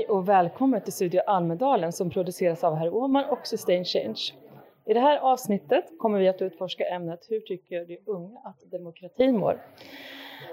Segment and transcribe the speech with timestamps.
[0.00, 4.20] Hej och välkommen till Studio Almedalen som produceras av Herr Åhman och Sustain Change.
[4.86, 9.36] I det här avsnittet kommer vi att utforska ämnet Hur tycker de unga att demokratin
[9.36, 9.60] mår?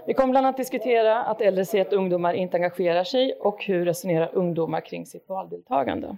[0.07, 3.85] Vi kommer bland annat diskutera att äldre ser att ungdomar inte engagerar sig och hur
[3.85, 6.17] resonerar ungdomar kring sitt valdeltagande.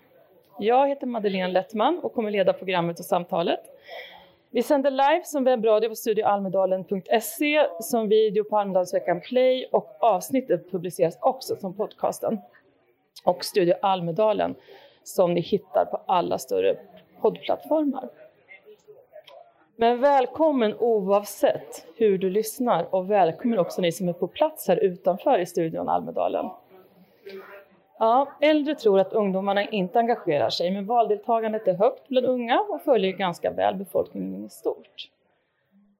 [0.59, 3.61] Jag heter Madeleine Lettman och kommer leda programmet och samtalet.
[4.51, 11.17] Vi sänder live som webbradio på studioalmedalen.se, som video på Almedalsveckan Play och avsnittet publiceras
[11.21, 12.39] också som podcasten
[13.23, 14.55] och Studio Almedalen
[15.03, 16.77] som ni hittar på alla större
[17.21, 18.09] poddplattformar.
[19.75, 24.77] Men välkommen oavsett hur du lyssnar och välkommen också ni som är på plats här
[24.77, 26.49] utanför i studion Almedalen.
[27.99, 32.81] Ja, äldre tror att ungdomarna inte engagerar sig, men valdeltagandet är högt bland unga och
[32.81, 35.09] följer ganska väl befolkningen i stort.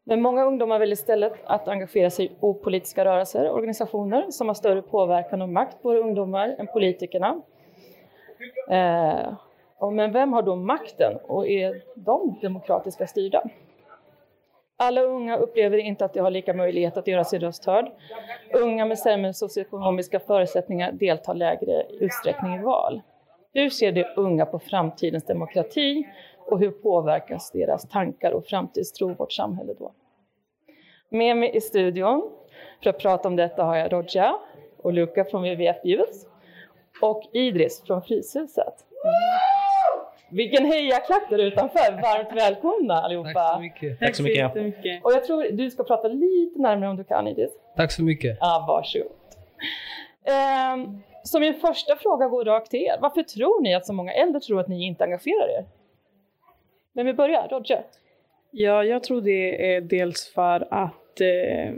[0.10, 4.56] Men många ungdomar väljer istället att engagera sig i opolitiska rörelser, och organisationer som har
[4.56, 7.42] större påverkan och makt på ungdomar än politikerna.
[8.70, 9.34] Eh,
[9.92, 13.44] men vem har då makten och är de demokratiska styrda?
[14.78, 17.92] Alla unga upplever inte att de har lika möjlighet att göra sin röst hörd.
[18.54, 23.02] Unga med sämre socioekonomiska förutsättningar deltar lägre utsträckning i val.
[23.54, 26.08] Hur ser de unga på framtidens demokrati
[26.52, 29.92] och hur påverkas deras tankar och framtidstro vårt samhälle då?
[31.10, 32.32] Med mig i studion
[32.84, 34.36] för att prata om detta har jag Rodja
[34.78, 36.18] och Luca från WWF Youth
[37.02, 38.74] och Idris från Fryshuset.
[40.32, 42.02] Vilken hejaklack där utanför!
[42.02, 43.32] Varmt välkomna allihopa!
[43.34, 44.00] Tack så mycket.
[44.00, 44.24] Tack så
[44.62, 45.04] mycket.
[45.06, 47.52] Och jag tror du ska prata lite närmare om du kan Idris.
[47.76, 48.38] Tack så mycket.
[48.42, 49.12] Ja, varsågod.
[50.74, 52.98] Um, så min första fråga går rakt till er.
[53.02, 55.66] Varför tror ni att så många äldre tror att ni inte engagerar er?
[56.94, 57.84] Men vi börjar, Roger.
[58.52, 61.74] Ja, jag tror det är dels för att eh,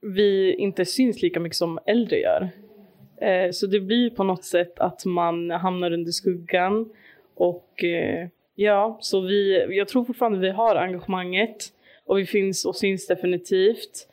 [0.00, 2.48] vi inte syns lika mycket som äldre gör.
[3.16, 6.92] Eh, så det blir på något sätt att man hamnar under skuggan
[7.34, 11.56] och eh, ja, så vi, jag tror fortfarande vi har engagemanget
[12.04, 14.08] och vi finns och syns definitivt.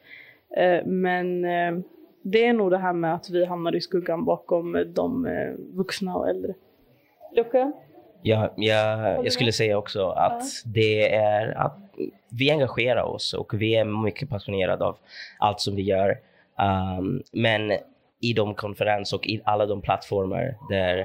[0.58, 1.80] Eh, men eh,
[2.22, 6.16] det är nog det här med att vi hamnar i skuggan bakom de eh, vuxna
[6.16, 6.54] och äldre.
[7.36, 7.72] Luca?
[8.22, 11.78] Ja, jag, jag skulle säga också att det är att
[12.30, 14.98] vi engagerar oss och vi är mycket passionerade av
[15.40, 16.20] allt som vi gör.
[17.00, 17.72] Um, men
[18.22, 21.00] i de konferenser och i alla de plattformar där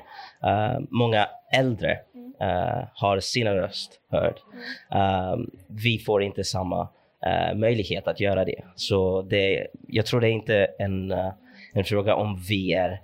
[0.45, 1.99] uh, många äldre
[2.43, 4.41] uh, har sina röst hörd,
[5.35, 6.89] um, vi får inte samma
[7.27, 8.65] uh, möjlighet att göra det.
[8.75, 11.15] Så det, jag tror det är inte en,
[11.73, 13.01] en fråga om vi är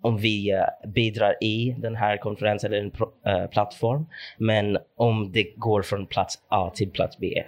[0.00, 4.06] om vi bidrar i den här konferensen eller en uh, plattform,
[4.38, 7.42] men om det går från plats A till plats B.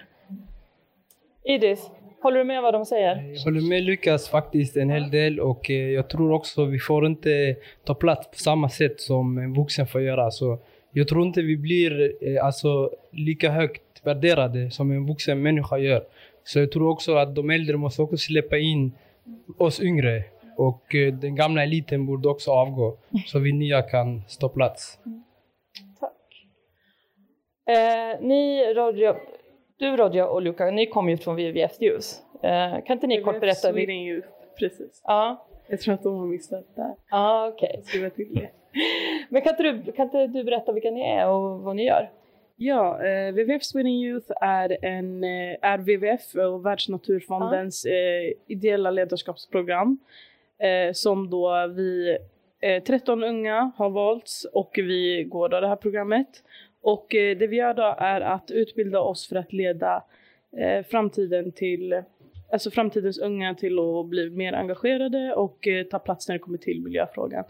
[1.44, 1.90] Idris,
[2.22, 3.32] håller du med vad de säger?
[3.34, 7.06] Jag håller med Lukas faktiskt en hel del och eh, jag tror också vi får
[7.06, 10.30] inte ta plats på samma sätt som en vuxen får göra.
[10.30, 10.58] Så
[10.92, 16.04] jag tror inte vi blir eh, alltså, lika högt värderade som en vuxen människa gör.
[16.44, 18.92] Så jag tror också att de äldre måste också släppa in
[19.58, 20.24] oss yngre
[20.56, 24.98] och eh, den gamla eliten borde också avgå så vi nya kan stå plats.
[26.00, 26.12] Tack.
[27.76, 29.16] Eh, ni, Rodja,
[29.78, 32.08] du Rodja och Luca, ni kommer ju från WWF Youth.
[32.42, 33.72] Eh, kan inte ni kort berätta?
[33.72, 34.28] Sweden Youth,
[34.58, 35.02] precis.
[35.04, 35.46] Ja.
[35.68, 36.94] Jag tror att de har missat där.
[37.10, 37.80] Ja, okej.
[37.84, 38.50] Skriva till det.
[39.28, 42.10] Men kan inte, du, kan inte du berätta vilka ni är och vad ni gör?
[42.56, 49.98] Ja, eh, WWF Sweden Youth är, en, eh, är WWF och Världsnaturfondens eh, ideella ledarskapsprogram
[50.58, 52.18] eh, som då vi,
[52.60, 56.42] eh, 13 unga har valts och vi går då det här programmet.
[56.84, 60.04] Och eh, det vi gör då är att utbilda oss för att leda
[60.56, 62.02] eh, framtiden till,
[62.52, 66.58] alltså framtidens unga till att bli mer engagerade och eh, ta plats när det kommer
[66.58, 67.44] till miljöfrågan.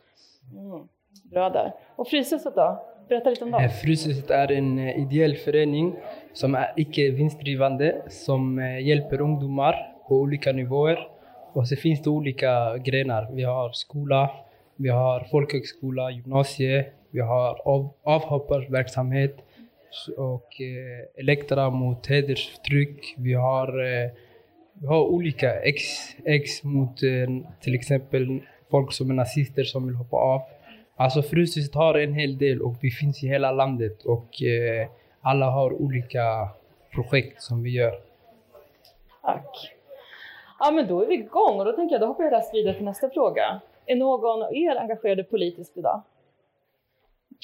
[0.52, 0.88] Mm.
[1.30, 1.72] Bra där.
[1.96, 2.84] Och Fryshuset då?
[3.08, 3.68] Berätta lite om dem.
[3.82, 5.96] Fryshuset är en ideell förening
[6.32, 9.74] som är icke vinstdrivande som hjälper ungdomar
[10.08, 11.08] på olika nivåer.
[11.54, 13.28] Och så finns det olika grenar.
[13.32, 14.30] Vi har skola,
[14.76, 19.36] vi har folkhögskola, gymnasie, vi har av, avhopparverksamhet
[20.16, 23.14] och eh, Elektra mot hedersförtryck.
[23.18, 24.10] Vi har, eh,
[24.72, 25.82] vi har olika ex,
[26.24, 28.40] ex mot eh, till exempel
[28.70, 30.42] folk som är nazister som vill hoppa av.
[30.96, 34.88] Alltså Fryshuset har en hel del och vi finns i hela landet och eh,
[35.20, 36.48] alla har olika
[36.94, 37.94] projekt som vi gör.
[39.22, 39.73] Tack.
[40.58, 42.74] Ja, men då är vi igång och då tänker jag, då hoppar jag raskt vidare
[42.74, 43.60] till nästa fråga.
[43.86, 46.02] Är någon av er engagerade politiskt idag?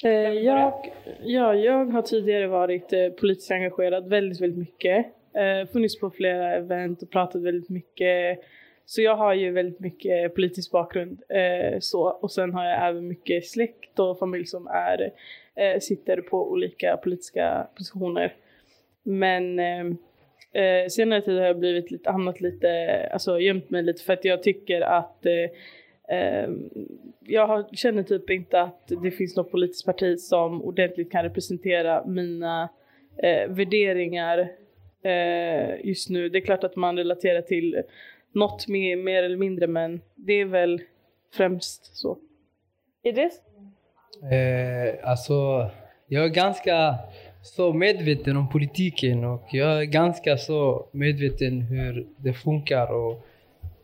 [0.03, 0.93] Eh, jag,
[1.23, 5.05] ja, jag har tidigare varit eh, politiskt engagerad väldigt, väldigt mycket.
[5.33, 8.39] Eh, funnits på flera event och pratat väldigt mycket.
[8.85, 11.21] Så jag har ju väldigt mycket politisk bakgrund.
[11.29, 12.03] Eh, så.
[12.03, 15.11] Och sen har jag även mycket släkt och familj som är,
[15.55, 18.35] eh, sitter på olika politiska positioner.
[19.03, 19.83] Men eh,
[20.53, 24.25] eh, senare tid har jag blivit lite, hamnat lite, alltså gömt mig lite för att
[24.25, 26.49] jag tycker att eh, eh,
[27.19, 32.69] jag känner typ inte att det finns något politiskt parti som ordentligt kan representera mina
[33.17, 34.51] eh, värderingar
[35.03, 36.29] eh, just nu.
[36.29, 37.83] Det är klart att man relaterar till
[38.33, 40.81] något mer, mer eller mindre men det är väl
[41.33, 42.17] främst så.
[43.03, 43.41] Idris?
[44.31, 45.69] Eh, alltså,
[46.07, 46.95] jag är ganska
[47.41, 53.25] så medveten om politiken och jag är ganska så medveten hur det funkar och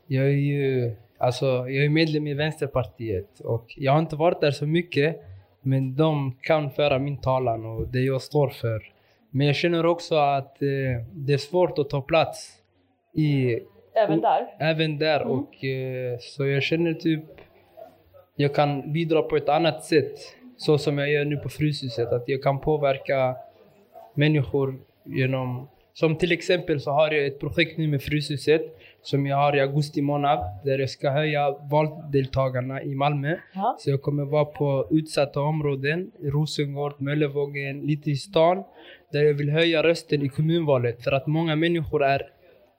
[0.08, 4.52] jag är ju alltså, jag är medlem i Vänsterpartiet och jag har inte varit där
[4.52, 5.24] så mycket
[5.62, 8.84] men de kan föra min talan och det jag står för.
[9.30, 12.52] Men jag känner också att eh, det är svårt att ta plats
[13.14, 13.60] i
[13.96, 14.48] Även där?
[14.60, 15.32] Även där mm.
[15.32, 17.24] och eh, så jag känner typ
[18.36, 20.20] jag kan bidra på ett annat sätt.
[20.58, 22.12] Så som jag gör nu på Fryshuset.
[22.12, 23.36] Att jag kan påverka
[24.18, 25.68] människor genom...
[25.94, 28.62] Som till exempel så har jag ett projekt nu med Fryshuset
[29.02, 33.38] som jag har i augusti månad där jag ska höja valdeltagarna i Malmö.
[33.54, 33.76] Ja.
[33.80, 38.64] Så jag kommer vara på utsatta områden, Rosengård, Möllevågen, lite i stan.
[39.12, 42.22] Där jag vill höja rösten i kommunvalet för att många människor är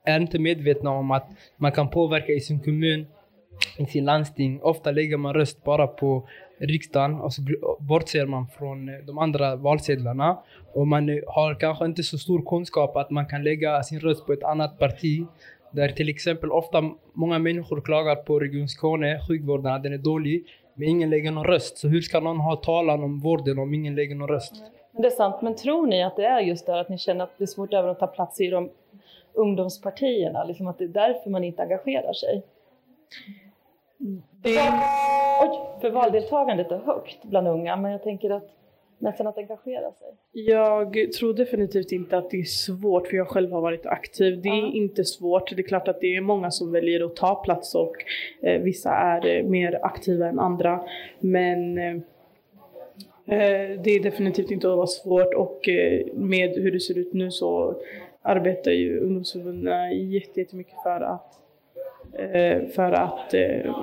[0.08, 3.06] är inte medvetna om att man kan påverka i sin kommun,
[3.78, 4.60] i sin landsting.
[4.62, 6.28] Ofta lägger man röst bara på
[6.58, 7.42] riksdagen och så
[7.78, 10.38] bortser man från eh, de andra valsedlarna.
[10.72, 14.26] Och man eh, har kanske inte så stor kunskap att man kan lägga sin röst
[14.26, 15.26] på ett annat parti.
[15.70, 20.44] Där till exempel ofta många människor klagar på Region Skåne, sjukvården, att den är dålig.
[20.74, 21.78] Men ingen lägger någon röst.
[21.78, 24.54] Så hur ska någon ha talan om vården om ingen lägger någon röst?
[24.92, 27.38] Det är sant, men tror ni att det är just det att ni känner att
[27.38, 28.70] det är svårt även att ta plats i de
[29.32, 32.42] ungdomspartierna, liksom att det är därför man inte engagerar sig.
[34.42, 34.58] Det...
[35.40, 38.50] Oj, för valdeltagandet är högt bland unga, men jag tänker att
[38.98, 40.08] nästan att engagera sig.
[40.32, 44.42] Jag tror definitivt inte att det är svårt, för jag själv har varit aktiv.
[44.42, 44.76] Det är uh.
[44.76, 45.56] inte svårt.
[45.56, 47.94] Det är klart att det är många som väljer att ta plats och
[48.42, 50.80] eh, vissa är eh, mer aktiva än andra.
[51.20, 51.94] Men eh,
[53.26, 57.12] eh det är definitivt inte att vara svårt och eh, med hur det ser ut
[57.12, 57.74] nu så
[58.22, 61.34] arbetar ju ungdomsförbunden jättemycket för att
[62.74, 63.74] för att eh,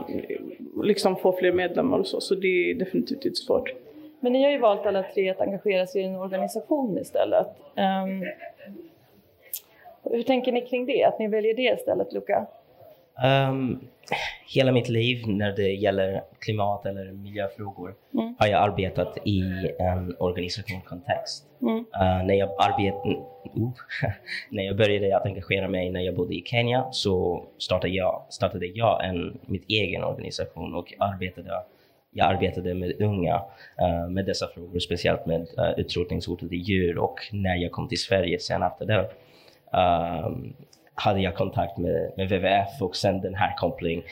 [0.83, 3.73] liksom få fler medlemmar och så, så det är definitivt inte svårt.
[4.19, 7.47] Men ni har ju valt alla tre att engagera sig i en organisation istället.
[7.75, 8.25] Um,
[10.03, 12.45] hur tänker ni kring det, att ni väljer det istället, Luca?
[13.49, 13.87] Um,
[14.47, 18.35] hela mitt liv när det gäller klimat eller miljöfrågor mm.
[18.39, 19.41] har jag arbetat i
[19.79, 21.45] en organisationskontext.
[21.61, 21.77] Mm.
[21.77, 23.69] Uh, när, jag arbet, uh,
[24.49, 28.65] när jag började att engagera mig när jag bodde i Kenya så startade jag, startade
[28.65, 31.63] jag en, mitt egen organisation och arbetade jag
[32.33, 33.35] arbetade med unga
[33.81, 38.39] uh, med dessa frågor, speciellt med uh, utrotningshotade djur och när jag kom till Sverige
[38.39, 39.09] sen efter det
[39.75, 40.53] um,
[40.95, 44.03] hade jag kontakt med, med WWF och sen den här kopplingen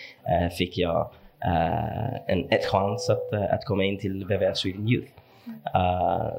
[0.44, 1.12] uh, fick jag
[1.46, 5.12] uh, en ett chans att, uh, att komma in till WWF Sweden Youth.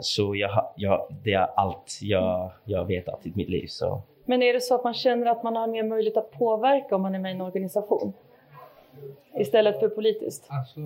[0.00, 3.66] så jag, jag, det är allt jag, jag vet i mitt liv.
[3.66, 4.02] Så.
[4.24, 7.02] Men är det så att man känner att man har mer möjlighet att påverka om
[7.02, 8.12] man är med i en organisation?
[9.36, 10.46] Istället för politiskt?
[10.48, 10.80] Alltså,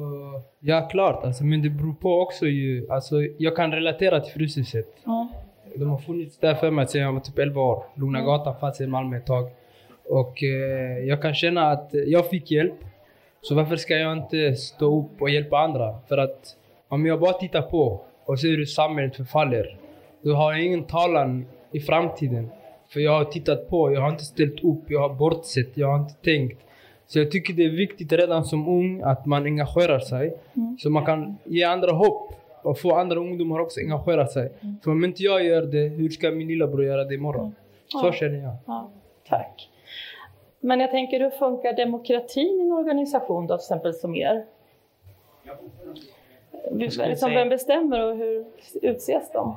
[0.60, 1.24] ja, klart.
[1.24, 2.90] Alltså, men det beror på också ju.
[2.90, 5.06] Alltså, jag kan relatera till Fryshuset.
[5.06, 5.28] Mm.
[5.74, 7.84] De har funnits där för mig sedan jag var typ 11 år.
[7.94, 9.50] Lugna gatan fanns i Malmö ett tag.
[10.04, 12.84] Och eh, jag kan känna att jag fick hjälp.
[13.42, 15.94] Så varför ska jag inte stå upp och hjälpa andra?
[16.08, 16.56] För att
[16.88, 19.76] om jag bara tittar på och ser hur samhället förfaller,
[20.22, 22.50] då har jag ingen talan i framtiden.
[22.88, 25.98] För jag har tittat på, jag har inte ställt upp, jag har bortsett, jag har
[25.98, 26.62] inte tänkt.
[27.06, 30.38] Så jag tycker det är viktigt redan som ung att man engagerar sig.
[30.56, 30.78] Mm.
[30.80, 34.52] Så man kan ge andra hopp och få andra ungdomar också engagera sig.
[34.60, 34.76] Mm.
[34.84, 37.44] För om inte jag gör det, hur ska min lillebror göra det imorgon?
[37.44, 37.54] Mm.
[37.86, 38.12] Så ja.
[38.12, 38.56] känner jag.
[38.66, 38.90] Ja,
[39.28, 39.70] tack.
[40.60, 44.44] Men jag tänker, hur funkar demokratin i en organisation då, till exempel som er?
[46.70, 48.46] Liksom, vem bestämmer och hur
[48.82, 49.56] utses de?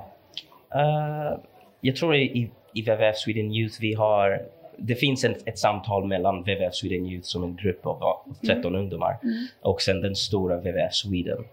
[0.76, 1.40] Uh,
[1.82, 4.46] jag tror i, i WWF Sweden Youth vi har
[4.82, 8.16] det finns ett, ett samtal mellan WWF Sweden Youth som en grupp av
[8.48, 9.18] 13 ungdomar
[9.62, 11.46] och sen den stora WWF Sweden.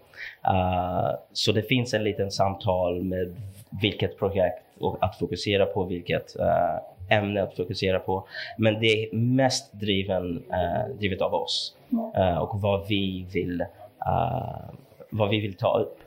[0.47, 3.35] Uh, så det finns en liten samtal med
[3.81, 8.27] vilket projekt och att fokusera på, vilket uh, ämne att fokusera på.
[8.57, 11.75] Men det är mest driven, uh, drivet av oss
[12.39, 13.65] och vad vi vill,
[15.09, 15.99] vad vi vill ta upp.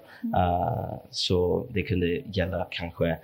[1.10, 3.18] så det kunde gälla kanske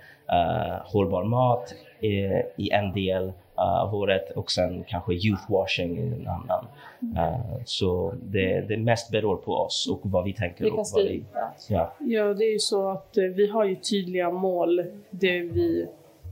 [0.83, 2.09] hållbar mat i,
[2.57, 6.65] i en del av året och sen kanske youth washing i en annan.
[7.01, 10.63] Uh, så det, det mest beror på oss och vad vi tänker.
[10.63, 11.23] Vilka och vad vi,
[11.67, 11.93] ja.
[11.99, 15.87] ja, det är ju så att eh, vi har ju tydliga mål, det vi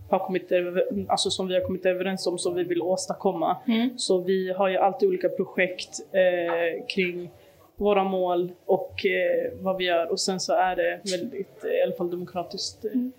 [0.09, 0.51] har kommit
[1.07, 3.57] alltså som vi har kommit överens om som vi vill åstadkomma.
[3.67, 3.97] Mm.
[3.97, 7.29] Så vi har ju alltid olika projekt eh, kring
[7.75, 11.95] våra mål och eh, vad vi gör och sen så är det väldigt, i alla
[11.95, 12.85] fall demokratiskt.
[12.85, 13.11] Mm.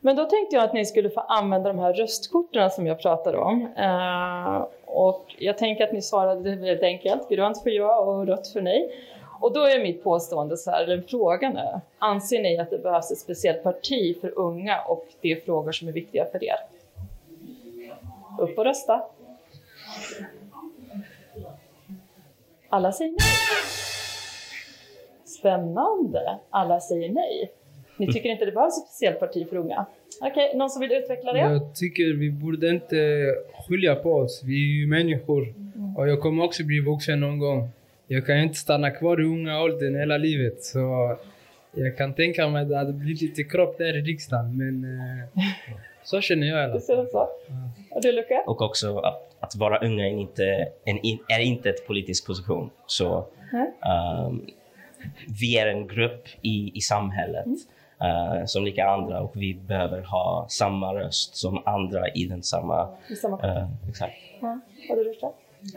[0.00, 3.38] Men då tänkte jag att ni skulle få använda de här röstkorten som jag pratade
[3.38, 3.68] om.
[3.76, 8.60] Eh, och jag tänker att ni svarade väldigt enkelt, grönt för ja och rött för
[8.60, 8.90] nej.
[9.40, 13.10] Och då är mitt påstående så här, eller frågan är, anser ni att det behövs
[13.10, 16.56] ett speciellt parti för unga och det är frågor som är viktiga för er?
[18.38, 19.04] Upp och rösta!
[22.68, 23.18] Alla säger nej.
[25.24, 26.38] Spännande!
[26.50, 27.52] Alla säger nej.
[27.96, 29.86] Ni tycker inte det behövs ett speciellt parti för unga?
[30.20, 31.38] Okej, okay, någon som vill utveckla det?
[31.38, 32.96] Jag tycker vi borde inte
[33.68, 34.42] skilja på oss.
[34.44, 35.42] Vi är ju människor.
[35.42, 35.96] Mm.
[35.96, 37.68] Och jag kommer också bli vuxen någon gång.
[38.06, 40.64] Jag kan inte stanna kvar i unga åldern hela livet.
[40.64, 41.16] Så
[41.72, 44.56] jag kan tänka mig att det hade blivit lite kropp där i riksdagen.
[44.56, 45.44] Men eh,
[46.04, 47.06] så känner jag i alla fall.
[47.10, 47.28] så?
[47.90, 48.42] Och du Luca?
[48.46, 50.98] Och också att, att vara unga är inte, en,
[51.28, 52.70] är inte ett politisk position.
[52.86, 53.66] Så mm.
[54.26, 54.46] um,
[55.40, 57.46] vi är en grupp i, i samhället.
[57.46, 57.58] Mm
[58.02, 62.88] uh, som lika andra och vi behöver ha samma röst som andra i den samma...
[63.08, 64.14] I samma uh, exakt.
[64.40, 64.60] Ja.
[64.88, 65.14] Har du?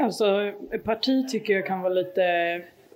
[0.04, 2.24] Alltså, ett parti tycker jag kan vara lite...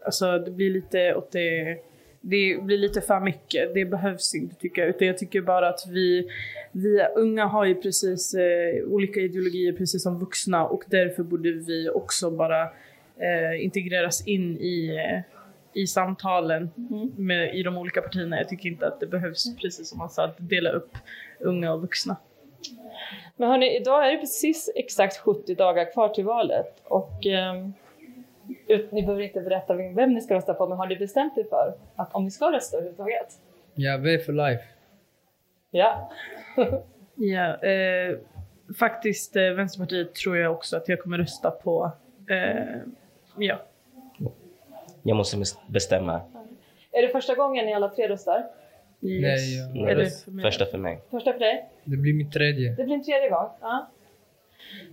[0.05, 1.77] Alltså, det blir lite åt det...
[2.25, 3.73] Det blir lite för mycket.
[3.73, 4.89] Det behövs inte tycker jag.
[4.89, 6.29] Utan jag tycker bara att vi,
[6.71, 11.89] vi unga har ju precis eh, olika ideologier precis som vuxna och därför borde vi
[11.89, 12.61] också bara
[13.17, 15.32] eh, integreras in i eh,
[15.73, 17.11] i samtalen Mm.
[17.17, 18.37] med, i de olika partierna.
[18.37, 20.97] Jag tycker inte att det behövs, precis som man sa, att dela upp
[21.39, 22.17] unga och vuxna.
[23.35, 27.73] Men hörni, idag är det precis exakt 70 dagar kvar till valet och um,
[28.91, 31.73] ni behöver inte berätta vem ni ska rösta på, men har ni bestämt er för
[31.95, 33.27] att om ni ska rösta överhuvudtaget?
[33.75, 34.63] Ja, V for life.
[35.71, 36.11] Ja.
[37.15, 38.17] ja, eh,
[38.79, 41.91] faktiskt eh, Vänsterpartiet tror jag också att jag kommer rösta på.
[42.29, 42.65] Eh,
[43.37, 43.61] ja.
[45.03, 46.21] Jag måste bestämma.
[46.91, 48.45] Är det första gången ni alla tre röstar?
[49.01, 49.41] Yes.
[49.41, 49.89] Nej, ja.
[49.89, 51.01] Eller för första för mig.
[51.11, 51.69] Första för dig?
[51.83, 52.75] Det blir min tredje.
[52.75, 53.49] Det blir en tredje gång?
[53.61, 53.89] Ja.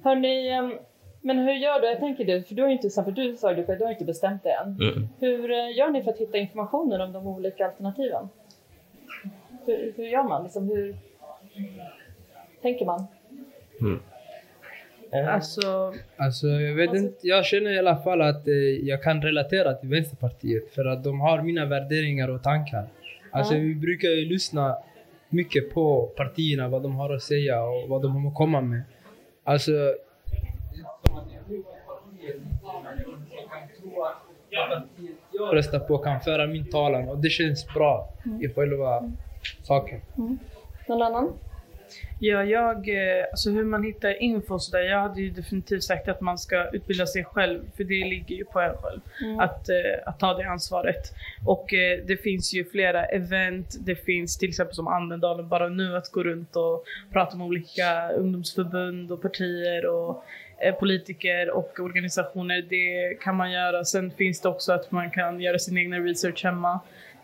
[0.05, 0.79] Hörni, ehm,
[1.21, 1.87] men hur gör du?
[1.87, 4.05] Jag tänker du, för du har ju inte, för du sa ju du har inte
[4.05, 4.79] bestämt det än.
[4.81, 5.09] Mm.
[5.21, 8.29] Hur eh, gör ni för att hitta informationen om de olika alternativen?
[9.67, 10.43] Hur, hur gör man?
[10.43, 10.97] Liksom, hur
[12.63, 13.07] tänker man?
[13.81, 14.01] Mm.
[15.13, 17.19] Alltså, alltså, jag vet inte.
[17.23, 21.21] Jag känner i alla fall att eh, jag kan relatera till Vänsterpartiet för att de
[21.21, 22.89] har mina värderingar och tankar.
[23.31, 24.77] Alltså, vi brukar ju lyssna
[25.29, 28.83] mycket på partierna, vad de har att säga och vad de har att komma med.
[29.45, 29.73] Alltså...
[35.33, 38.09] Jag röstar på kan föra min talan och det känns bra
[38.41, 39.13] i själva
[39.63, 40.01] saken.
[40.89, 41.33] Någon annan?
[42.19, 44.83] Ja, jag, eh, alltså hur man hittar info och sådär.
[44.83, 48.45] Jag hade ju definitivt sagt att man ska utbilda sig själv, för det ligger ju
[48.45, 49.01] på en själv.
[49.23, 49.41] Mm.
[49.41, 51.13] Att, eh, att ta det ansvaret.
[51.47, 55.97] Och eh, det finns ju flera event, det finns till exempel som Annedalen, bara nu
[55.97, 60.25] att gå runt och prata med olika ungdomsförbund och partier och
[60.79, 62.63] politiker och organisationer.
[62.69, 63.85] Det kan man göra.
[63.85, 66.81] Sen finns det också att man kan göra sin egna research hemma.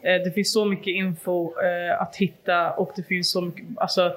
[0.06, 4.12] Eh, Det finns så mycket info eh, att hitta och det finns så mycket, alltså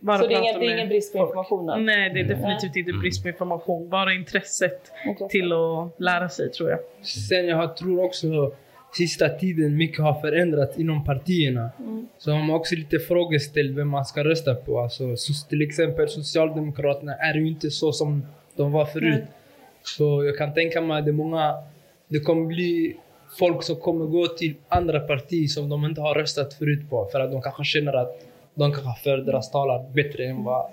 [0.00, 1.30] bara Så det är, ingen, det är ingen brist på folk.
[1.30, 1.84] informationen?
[1.86, 3.88] Nej, det är definitivt inte brist på information.
[3.88, 5.30] Bara intresset Intressant.
[5.30, 6.78] till att lära sig tror jag.
[7.06, 8.52] Sen jag tror också
[8.96, 11.70] sista tiden mycket har förändrats inom partierna.
[12.18, 14.80] Så har man också lite frågeställt vem man ska rösta på.
[14.80, 18.26] Alltså, så till exempel Socialdemokraterna är ju inte så som
[18.56, 19.24] de var förut.
[19.82, 21.54] Så jag kan tänka mig att det många,
[22.08, 22.96] det kommer bli
[23.38, 27.08] folk som kommer gå till andra partier som de inte har röstat förut på.
[27.12, 30.66] För att de kanske känner att de kanske för deras talan bättre än vad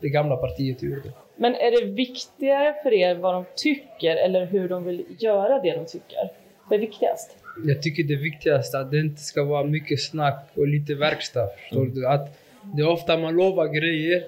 [0.00, 1.12] det gamla partiet gjorde.
[1.36, 5.76] Men är det viktigare för er vad de tycker eller hur de vill göra det
[5.76, 6.30] de tycker?
[6.68, 7.36] Vad är viktigast?
[7.64, 11.48] Jag tycker det viktigaste är att det inte ska vara mycket snack och lite verkstad.
[11.48, 12.08] Förstår du?
[12.08, 12.38] Att
[12.76, 14.24] Det är ofta man lovar grejer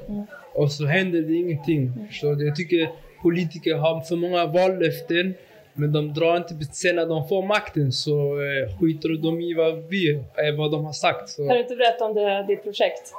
[0.55, 1.93] och så händer det ingenting.
[2.09, 2.47] Förstår du?
[2.47, 2.89] Jag tycker
[3.23, 5.35] politiker har för många vallöften
[5.79, 9.89] men de drar inte, sen när de får makten så eh, skiter de i vad,
[9.89, 11.29] vi, eh, vad de har sagt.
[11.29, 13.13] Så, Kan du inte berätta om det, ditt projekt?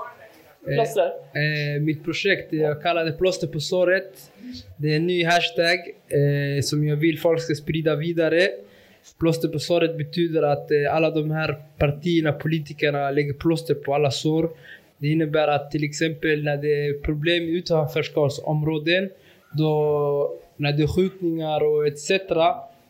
[0.66, 1.06] Plåster?
[1.06, 4.32] Eh, mitt projekt, jag kallar det plåster på såret.
[4.78, 8.48] Det är en ny hashtag eh, som jag vill folk ska sprida vidare.
[9.20, 14.12] Plåster på såret betyder att eh, alla de här partierna, politikerna lägger plåster på alla
[14.12, 14.50] sår.
[14.98, 19.10] Det innebär att till exempel när det är problem i utanförskapsområden,
[19.58, 22.12] då när det är skjutningar och etc.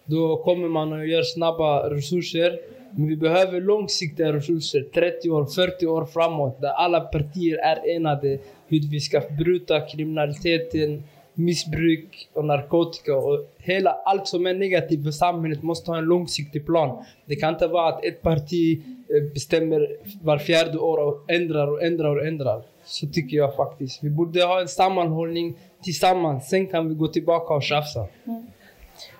[0.05, 2.59] Då kommer man och gör snabba resurser.
[2.91, 8.39] Men vi behöver långsiktiga resurser, 30 år, 40 år framåt, där alla partier är enade
[8.67, 15.11] hur vi ska bryta kriminaliteten, missbruk och narkotika och hela allt som är negativt för
[15.11, 17.05] samhället måste ha en långsiktig plan.
[17.25, 19.87] Det kan inte vara att ett parti eh, bestämmer
[20.21, 22.61] var fjärde år och ändrar och ändrar och ändrar.
[22.85, 24.03] Så tycker jag faktiskt.
[24.03, 26.49] Vi borde ha en sammanhållning tillsammans.
[26.49, 28.07] Sen kan vi gå tillbaka och tjafsa.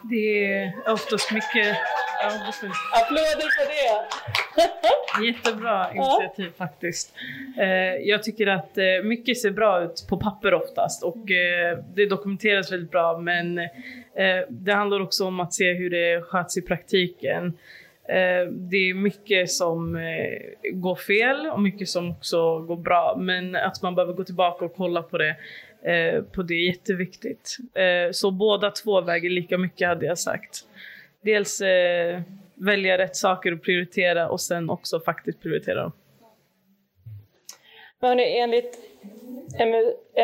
[0.09, 1.77] Det är oftast mycket...
[2.21, 2.27] Ja.
[3.01, 4.07] Applåder för det!
[5.25, 7.13] Jättebra initiativ faktiskt.
[7.59, 7.67] Eh,
[8.09, 12.71] jag tycker att eh, mycket ser bra ut på papper oftast och eh, det dokumenteras
[12.71, 13.59] väldigt bra men
[14.49, 17.57] det handlar också om att se hur det sköts i praktiken.
[18.49, 19.97] Det är mycket som
[20.73, 24.75] går fel och mycket som också går bra men att man behöver gå tillbaka och
[24.75, 25.35] kolla på det
[25.83, 27.57] eh, på det är jätteviktigt.
[27.73, 30.65] Eh, så båda två väger lika mycket hade jag sagt.
[31.21, 32.21] Dels eh,
[32.53, 35.91] välja rätt saker att prioritera och sen också faktiskt prioritera dem.
[37.99, 38.79] Men hörni, enligt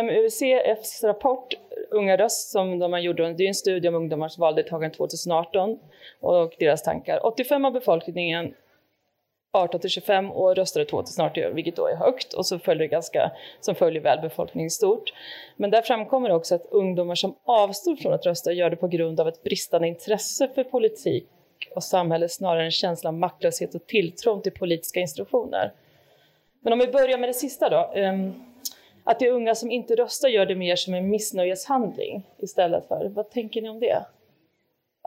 [0.04, 1.54] MUCFs rapport
[1.92, 5.80] Unga röst som de har gjort, det är en studie om ungdomars valdeltagande 2018
[6.20, 7.26] och deras tankar.
[7.26, 8.54] 85 av befolkningen
[9.56, 12.92] 18 till 25 år röstade 2 080 vilket då är högt och så följer det
[12.92, 15.14] ganska, som följer väl befolkningen stort.
[15.56, 19.20] Men där framkommer också att ungdomar som avstår från att rösta gör det på grund
[19.20, 21.28] av ett bristande intresse för politik
[21.76, 25.74] och samhälle snarare än en känsla av maktlöshet och tilltron till politiska instruktioner.
[26.60, 27.92] Men om vi börjar med det sista då.
[27.96, 28.34] Ehm,
[29.04, 33.30] att de unga som inte röstar gör det mer som en missnöjeshandling istället för, vad
[33.30, 34.06] tänker ni om det?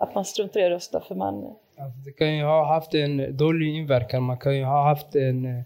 [0.01, 1.35] Att man struntar i att rösta för man...
[1.79, 4.23] Alltså, det kan ju ha haft en dålig inverkan.
[4.23, 5.63] Man kan ju ha haft en eh,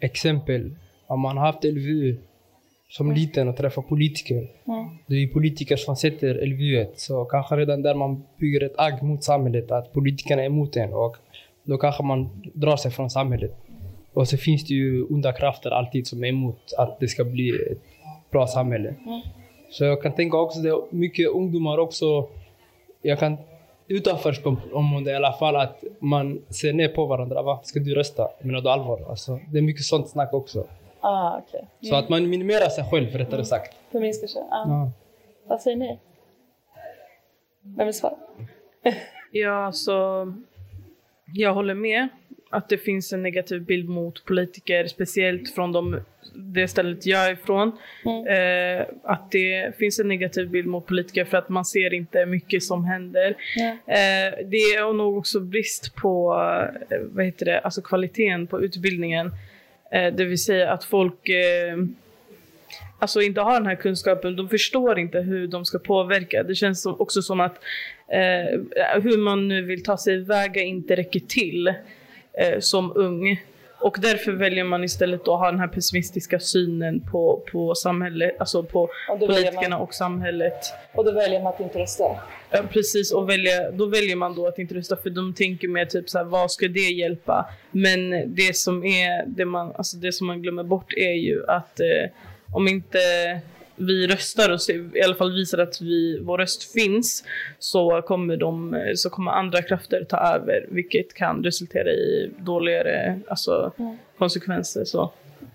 [0.00, 0.76] exempel.
[1.06, 2.16] Om man har haft LVU
[2.90, 4.48] som liten och träffar politiker.
[5.06, 6.86] Det är politiker som sätter LVU.
[6.96, 9.70] Så kanske redan där man bygger ett agg mot samhället.
[9.70, 10.92] Att politikerna är emot en.
[10.92, 11.16] Och
[11.62, 13.56] då kanske man drar sig från samhället.
[14.12, 17.50] Och så finns det ju onda krafter alltid som är emot att det ska bli
[17.50, 17.82] ett
[18.30, 18.94] bra samhälle.
[19.70, 22.28] Så jag kan tänka också det är mycket ungdomar också.
[23.02, 23.36] Jag kan
[23.88, 27.42] utanförskapsområden i alla fall att man ser ner på varandra.
[27.42, 27.60] Va?
[27.62, 28.28] Ska du rösta?
[28.40, 29.06] Menar du allvar?
[29.08, 30.66] Alltså, det är mycket sånt snack också.
[31.00, 31.68] Ah, okej.
[31.80, 33.76] Så att man minimerar sig själv rättare sagt.
[33.92, 34.42] Förminskar sig.
[34.50, 34.68] Ah.
[34.68, 34.90] Ja.
[35.46, 35.98] Vad säger ni?
[37.62, 38.14] Vem vill svara?
[39.32, 40.26] Ja, så
[41.34, 42.08] jag håller med
[42.50, 46.00] att det finns en negativ bild mot politiker, speciellt från de,
[46.34, 47.72] det stället jag är ifrån.
[48.28, 52.62] Eh, att det finns en negativ bild mot politiker för att man ser inte mycket
[52.62, 53.34] som händer.
[53.56, 53.68] Ja.
[53.68, 56.34] Eh, det är nog också brist på
[56.90, 59.32] eh, vad heter det, alltså kvaliteten på utbildningen.
[59.90, 61.76] Eh, det vill säga att folk eh,
[62.98, 66.42] alltså inte har den här kunskapen, de förstår inte hur de ska påverka.
[66.42, 67.58] Det känns också som att
[68.08, 68.60] eh,
[69.02, 71.74] hur man nu vill ta sig väga inte räcker till
[72.38, 73.42] eh, som ung.
[73.80, 78.62] Och därför väljer man istället att ha den här pessimistiska synen på, på samhället, alltså
[78.62, 80.72] på Och politikerna man- och samhället.
[80.94, 82.04] Och då väljer man att inte rösta.
[82.50, 85.84] Ja, precis, och välja, då väljer man då att inte rösta för de tänker mer
[85.84, 87.46] typ så här, vad ska det hjälpa?
[87.70, 91.80] Men det som, är, det man, alltså det som man glömmer bort är ju att
[91.80, 92.10] eh,
[92.54, 92.98] om inte
[93.78, 94.60] vi röstar och
[94.96, 97.24] i alla fall visar att vi, vår röst finns
[97.58, 103.72] så kommer, de, så kommer andra krafter ta över vilket kan resultera i dåligare alltså,
[104.18, 104.84] konsekvenser.
[104.84, 105.12] Så.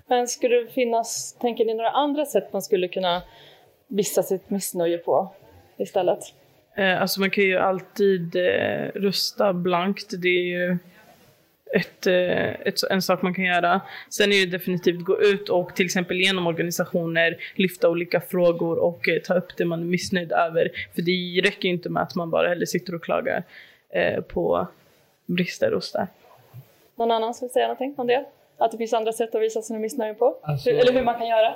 [0.08, 3.22] Men skulle det finnas, tänker ni några andra sätt man skulle kunna
[3.88, 5.34] visa sitt missnöje på
[5.78, 6.20] istället?
[6.76, 10.22] Eh, alltså man kan ju alltid eh, rösta blankt.
[10.22, 10.78] Det är ju
[11.74, 13.82] ett, eh, ett, en sak man kan göra.
[14.10, 19.10] Sen är det definitivt gå ut och till exempel genom organisationer lyfta olika frågor och
[19.10, 20.70] eh, ta upp det man är missnöjd över.
[20.96, 23.44] För det räcker ju inte med att man bara heller sitter och klagar
[23.90, 24.68] eh, på
[25.26, 26.08] brister hos det.
[26.96, 28.26] Någon annan som vill säga någonting om det?
[28.58, 30.38] Att det finns andra sätt att visa sina missnöje på?
[30.44, 31.54] Alltså- Hur, eller hur man kan göra?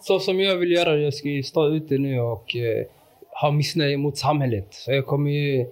[0.00, 2.86] Så som jag vill göra, jag ska stå ute nu och eh,
[3.40, 4.66] ha missnöje mot samhället.
[4.70, 5.66] Så jag kommer ju...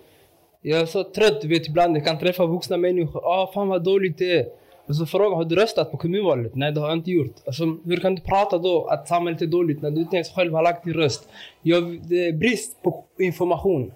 [0.68, 3.20] Jag är så trött, du vet ibland jag kan träffa vuxna människor.
[3.24, 4.46] Ah, fan vad dåligt det är.
[4.86, 6.54] Och så frågar har du röstat på kommunvalet?
[6.54, 7.34] Nej, det har jag inte gjort.
[7.46, 10.54] Alltså, hur kan du prata då att samhället är dåligt när du inte ens själv
[10.54, 11.28] har lagt din röst?
[11.62, 13.92] Jag, det är brist på information.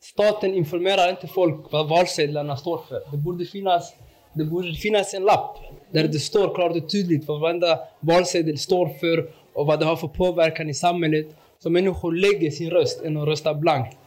[0.00, 3.00] Staten informerar inte folk vad valsedlarna står för.
[3.10, 3.94] Det borde finnas,
[4.34, 5.56] det borde finnas en lapp
[5.90, 9.96] där det står klart och tydligt vad varenda valsedel står för och vad det har
[9.96, 11.26] för påverkan i samhället.
[11.58, 14.03] Så människor lägger sin röst än att rösta blankt.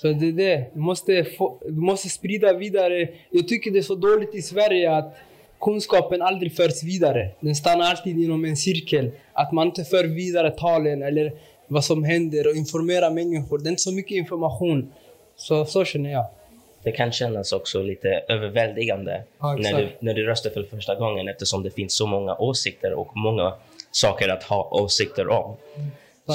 [0.00, 0.64] Så det är det.
[0.72, 3.08] Vi måste, få, vi måste sprida vidare.
[3.30, 5.16] Jag tycker det är så dåligt i Sverige att
[5.60, 7.30] kunskapen aldrig förs vidare.
[7.40, 9.10] Den stannar alltid inom en cirkel.
[9.32, 11.32] Att man inte för vidare talen eller
[11.66, 13.58] vad som händer och informerar människor.
[13.58, 14.92] Det är inte så mycket information.
[15.36, 16.26] Så, så känner jag.
[16.82, 21.28] Det kan kännas också lite överväldigande Ja, när, du, när du röstar för första gången
[21.28, 23.54] eftersom det finns så många åsikter och många
[23.90, 25.56] saker att ha åsikter om.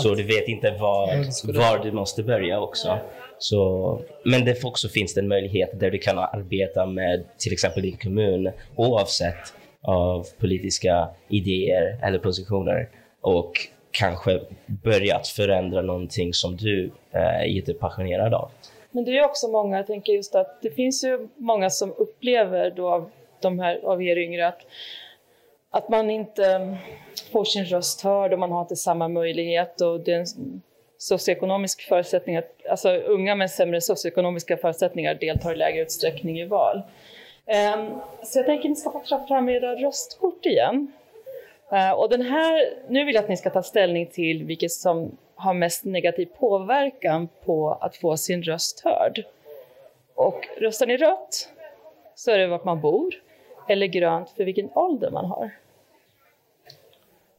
[0.02, 1.08] Så du vet inte var,
[1.54, 2.99] var du måste börja också.
[3.38, 7.84] Så, men det också finns det en möjlighet där du kan arbeta med till exempel
[7.84, 12.89] din kommun oavsett av politiska idéer eller positioner
[13.22, 13.52] och
[13.91, 18.52] kanske börja att förändra någonting som du är jättepassionerad av.
[18.91, 22.72] Men det är också många, jag tänker just att det finns ju många som upplever
[22.72, 23.10] då av
[23.41, 24.60] de här av er yngre att,
[25.69, 26.78] att man inte
[27.32, 30.62] får sin röst hörd och man har inte samma möjlighet och det är en
[31.04, 36.82] socioekonomisk förutsättning att, alltså unga med sämre socioekonomiska förutsättningar deltar i lägre utsträckning i val.
[37.46, 37.89] Ehm,
[38.24, 40.92] så jag tänker att ni ska få ta fram era röstkort igen.
[41.72, 45.18] Eh, och den här, nu vill jag att ni ska ta ställning till vilket som
[45.36, 49.24] har mest negativ påverkan på att få sin röst hörd.
[50.16, 51.50] Och röstar ni rött
[52.16, 53.13] så är det vart man bor,
[53.68, 55.52] eller grönt för vilken ålder man har.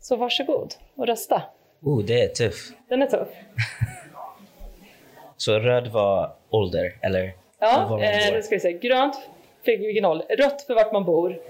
[0.01, 1.43] Så varsågod och rösta.
[1.85, 2.73] Oh, det är tufft.
[2.89, 3.29] Den är tuff.
[5.37, 7.33] Så röd var ålder, eller?
[7.59, 8.73] Ja, Var man eh, nu ska vi se.
[8.73, 9.17] Grönt
[9.65, 10.37] vilken ålder.
[10.37, 11.41] Rött för vart man bor,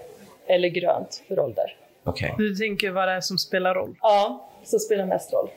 [0.47, 1.77] eller grönt för ålder.
[2.05, 2.35] Okej.
[2.39, 3.97] Du tänker vad det är som spelar roll.
[4.03, 5.51] Ja, så spelar mest roll.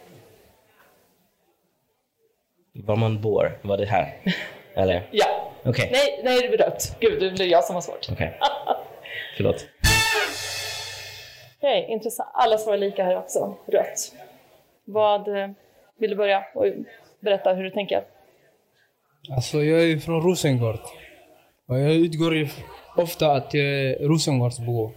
[2.74, 4.14] Var man bor, var det här?
[4.76, 5.08] Eller?
[5.12, 5.26] Ja.
[5.66, 5.90] Okej.
[5.94, 6.96] Nej, nej, det blir rött.
[7.00, 8.08] Gud, det blir jag som har svårt.
[8.12, 8.40] Okej.
[9.38, 9.66] Förlåt.
[11.58, 12.30] Okej, intressant.
[12.34, 13.56] Alla svarar lika här också.
[13.68, 14.14] Rött.
[14.88, 15.50] Vad eh,
[15.98, 16.66] vill du börja och
[17.20, 18.04] berätta hur du tänker?
[19.36, 20.80] Alltså jag är från Rosengård.
[21.68, 22.48] Och jag utgår
[22.98, 24.92] ofta att jag är Rosengårdsbo.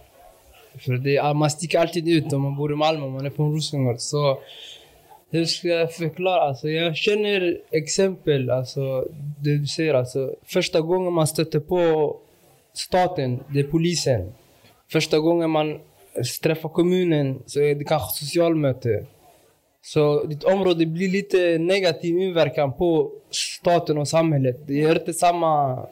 [0.85, 3.53] För det, är- man sticker alltid ut om man bor i Malmö man är från
[3.53, 3.99] Rosengård.
[3.99, 4.39] Så
[5.31, 6.41] hur ska jag förklara?
[6.41, 9.07] Alltså jag känner exempel, alltså
[9.43, 9.93] det du säger.
[9.93, 12.15] Alltså, första gången man stöter på
[12.73, 14.33] staten, det är polisen.
[14.91, 15.79] Första gången man
[16.43, 19.05] träffar kommunen så är det kanske socialmöte.
[19.81, 24.67] Så ditt område blir lite negativ inverkan på staten och samhället.
[24.67, 25.85] Det ger inte samma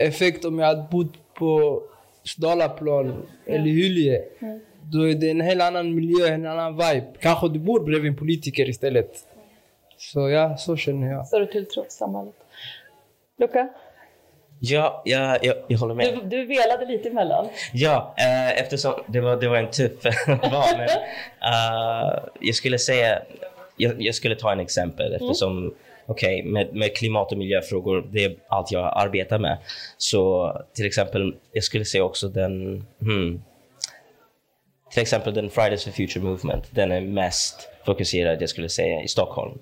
[0.00, 1.82] effekt om jag hade bott på
[2.38, 4.22] Dalaplan eller Hyllie.
[4.82, 7.06] Då är det en helt annan miljö, en annan vibe.
[7.20, 9.28] Kanske du bor bredvid en politiker istället.
[9.98, 11.26] Så ja, så känner jag.
[11.26, 12.34] Större tilltro till samhället.
[13.38, 13.68] Luca,
[14.64, 16.14] Ja, ja jag, jag håller med.
[16.14, 17.48] du, du velade lite emellan.
[17.72, 20.76] Ja, eh, eftersom det var, det var en tuff val.
[20.76, 23.22] Men, eh, jag skulle säga,
[23.76, 25.74] jag, jag skulle ta en exempel eftersom
[26.06, 29.58] okej, med, med klimat och miljöfrågor, det är allt jag arbetar med.
[29.98, 33.42] Så till exempel, jag skulle säga också den, hmm,
[34.92, 39.08] till exempel den Fridays for Future Movement, den är mest fokuserad, jag skulle säga, i
[39.08, 39.58] Stockholm.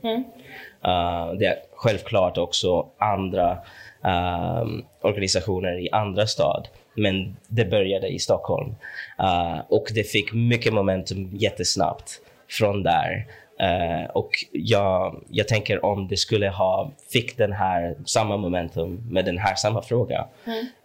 [0.87, 3.59] Uh, det är självklart också andra
[4.03, 8.75] um, organisationer i andra stad, men det började i Stockholm.
[9.21, 13.27] Uh, och det fick mycket momentum jättesnabbt från där.
[13.63, 19.25] Uh, och jag, jag tänker om det skulle ha fick den här samma momentum med
[19.25, 20.27] den här samma fråga,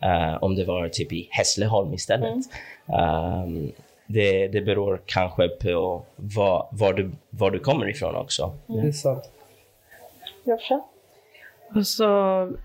[0.04, 2.36] uh, om det var typ i Hässleholm istället.
[2.86, 3.71] Um,
[4.08, 8.54] det, det beror kanske på var, var, du, var du kommer ifrån också.
[8.67, 9.30] Det är sant.
[10.43, 10.82] Joscha?
[11.73, 12.06] Alltså,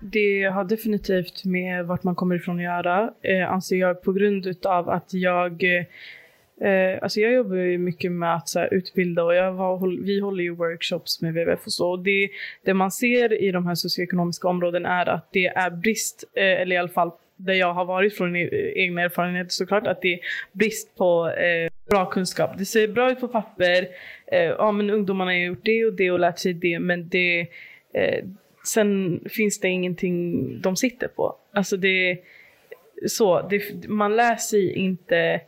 [0.01, 4.45] det har definitivt med vart man kommer ifrån att göra, eh, anser jag, på grund
[4.45, 9.35] utav att jag eh, Alltså jag jobbar ju mycket med att så här, utbilda och
[9.35, 11.91] jag var, vi håller ju workshops med WWF och så.
[11.91, 12.29] Och det,
[12.65, 16.75] det man ser i de här socioekonomiska områdena är att det är brist, eh, eller
[16.75, 20.19] i alla fall där jag har varit från e-, egna erfarenheter såklart, att det är
[20.51, 22.57] brist på eh, bra kunskap.
[22.57, 23.87] Det ser bra ut på papper,
[24.31, 27.41] eh, ja men ungdomarna har gjort det och det och lärt sig det, men det
[27.93, 28.25] eh,
[28.63, 31.35] sen finns det ingenting de sitter på.
[31.53, 32.17] Alltså det
[33.07, 35.41] så, det, man lär sig inte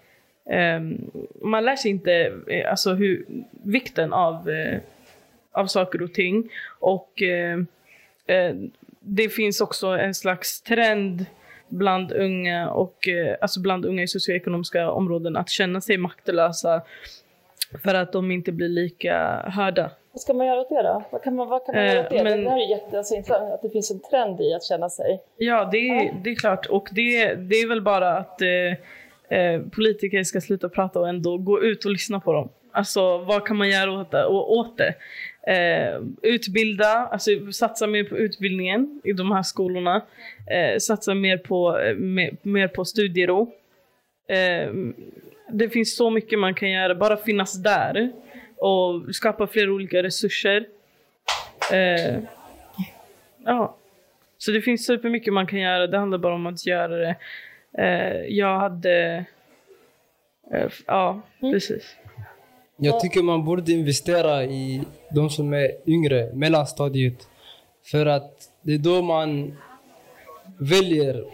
[0.45, 3.26] um, man lär sig inte eh, alltså hur,
[3.63, 4.78] vikten av, uh,
[5.52, 6.49] av saker och ting.
[6.80, 7.58] Och uh,
[8.36, 11.26] uh, det finns också en slags trend
[11.67, 13.08] bland unga och
[13.41, 16.82] alltså bland unga i socioekonomiska områden att känna sig maktlösa
[17.84, 19.91] för att de inte blir lika hörda.
[20.13, 21.04] Vad ska man göra åt det då?
[21.10, 22.23] Vad kan man, vad kan man Eh, göra åt det?
[22.23, 25.21] men- Det här är jätteintressant, att det finns en trend i att känna sig...
[25.38, 26.65] Ja, det är, det är klart.
[26.65, 31.38] Och det, det är väl bara att eh, eh, politiker ska sluta prata och ändå
[31.38, 32.49] gå ut och lyssna på dem.
[32.71, 34.26] Alltså vad kan man göra åt det?
[34.26, 34.93] Och, åt det?
[35.54, 40.02] Eh, utbilda, alltså satsa mer på utbildningen i de här skolorna.
[40.52, 43.52] Eh, satsa mer på, eh, mer, mer på studiero.
[44.28, 44.71] Eh,
[45.49, 48.12] det finns så mycket man kan göra, bara finnas där
[48.63, 50.65] och skapa fler olika resurser.
[51.71, 52.19] Eh,
[53.45, 53.78] ja.
[54.38, 57.15] Så det finns supermycket man kan göra, det handlar bara om att göra det.
[57.78, 59.26] Eh, jag hade...
[60.54, 61.95] Eh, ja, precis.
[62.78, 67.28] Jag tycker man borde investera i de som är yngre, mellanstadiet.
[67.91, 69.58] För att det är då man
[70.60, 71.26] väljer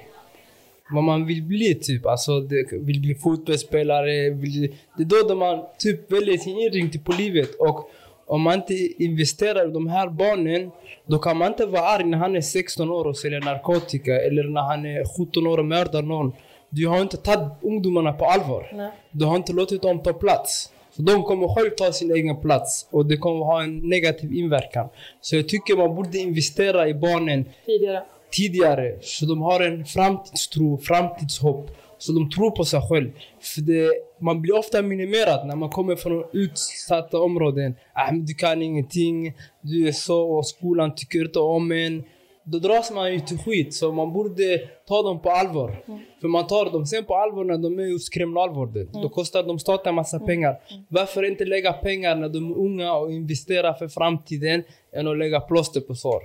[0.89, 2.05] vad man vill bli typ.
[2.05, 7.11] Alltså det, vill bli fotbollsspelare, vill, det är då man typ väljer sin inriktning på
[7.11, 7.55] livet.
[7.59, 7.89] Och
[8.25, 8.73] om man inte
[9.03, 10.71] investerar i de här barnen,
[11.05, 14.43] då kan man inte vara arg när han är 16 år och säljer narkotika eller
[14.43, 16.33] när han är 17 år och mördar någon.
[16.69, 18.71] Du har inte tagit ungdomarna på allvar.
[18.73, 18.91] Nej.
[19.11, 20.71] Du har inte låtit dem ta plats.
[21.01, 24.89] De kommer själv ta sin egen plats och det kommer ha en negativ inverkan.
[25.21, 28.03] Så jag tycker man borde investera i barnen Tidigare.
[28.31, 31.71] tidigare så de har en framtidstro, framtidshopp.
[31.97, 33.11] Så de tror på sig själv.
[33.41, 37.75] För det, man blir ofta minimerad när man kommer från utsatta områden.
[37.93, 42.03] Ah, du kan ingenting, du är så och skolan tycker inte om en.
[42.51, 44.57] Då dras man ju till skit, så man borde
[44.87, 45.83] ta dem på allvar.
[46.21, 48.89] För man tar dem sen på allvar när de är hos kriminalvården.
[48.93, 50.61] Då kostar de staten en massa pengar.
[50.89, 55.39] Varför inte lägga pengar när de är unga och investera för framtiden än att lägga
[55.39, 56.21] plåster på sår?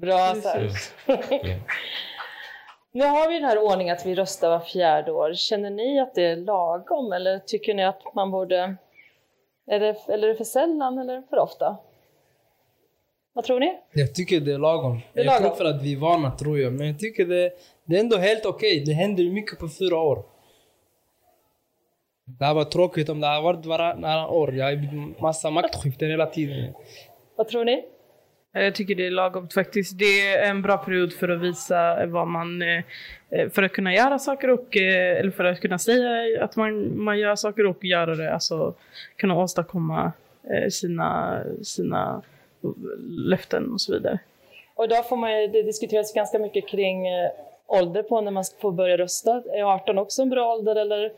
[0.00, 0.94] Bra sagt.
[2.92, 5.34] Nu har vi den här ordningen att vi röstar var fjärde år.
[5.34, 8.76] Känner ni att det är lagom eller tycker ni att man borde...
[9.66, 11.76] Är det, eller är det för sällan eller för ofta?
[13.38, 13.78] Vad tror ni?
[13.92, 15.00] Jag tycker det är lagom.
[15.12, 15.58] Det är jag tror lagom.
[15.58, 16.72] för att vi är vana tror jag.
[16.72, 17.50] Men jag tycker det,
[17.84, 18.82] det är ändå helt okej.
[18.86, 20.22] Det händer ju mycket på fyra år.
[22.38, 24.54] Det här var tråkigt om det hade varit varannan år.
[24.54, 24.88] Jag har ju
[25.20, 26.72] massa maktskiften hela tiden.
[27.36, 27.84] Vad tror ni?
[28.54, 29.98] Eh, Jag tycker det är lagom faktiskt.
[29.98, 32.62] Det är en bra period för att visa vad man...
[32.62, 32.82] eh,
[33.30, 34.76] eh, För att kunna göra saker och...
[34.76, 38.32] eh, Eller för att kunna säga att man, man gör saker och göra det.
[38.34, 38.74] Alltså
[39.16, 40.12] kunna åstadkomma
[40.50, 42.22] eh, sina, sina
[42.98, 44.18] löften och så vidare.
[44.74, 47.30] Och idag får man ju, det diskuteras ganska mycket kring eh,
[47.66, 49.42] ålder på när man ska få börja rösta.
[49.52, 51.12] Är 18 också en bra ålder eller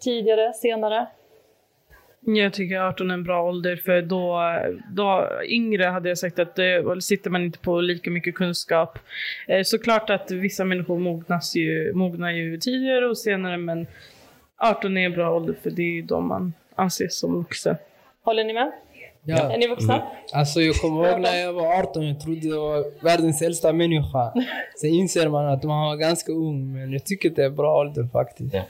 [0.00, 1.06] tidigare, senare?
[2.20, 4.40] Jag tycker 18 är en bra ålder för då,
[4.92, 8.98] då yngre hade jag sagt att det, sitter man inte på lika mycket kunskap.
[9.46, 13.86] Eh, Såklart att vissa människor mognas ju, mognar ju tidigare och senare men
[14.56, 17.76] 18 är en bra ålder för det är ju då man anses som vuxen.
[18.22, 18.72] Håller ni med?
[19.28, 19.52] Ja.
[19.52, 20.02] Är ni vuxna?
[20.32, 24.32] Alltså jag kommer ihåg när jag var 18, jag trodde jag var världens äldsta människa.
[24.80, 28.08] Sen inser man att man var ganska ung, men jag tycker det är bra ålder
[28.12, 28.54] faktiskt.
[28.54, 28.62] Ja.